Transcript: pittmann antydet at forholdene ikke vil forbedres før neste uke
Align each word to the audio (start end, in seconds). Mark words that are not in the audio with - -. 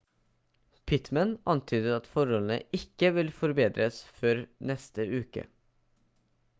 pittmann 0.91 1.33
antydet 1.55 1.97
at 1.97 2.09
forholdene 2.13 2.57
ikke 2.79 3.13
vil 3.19 3.31
forbedres 3.43 4.01
før 4.23 4.43
neste 4.71 5.09
uke 5.21 5.47